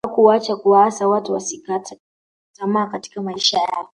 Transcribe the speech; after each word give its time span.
hakuacha 0.07 0.55
kuwaasa 0.55 1.07
watu 1.07 1.33
wasikate 1.33 1.99
tamaa 2.57 2.87
katika 2.87 3.21
maisha 3.21 3.57
yao 3.57 3.89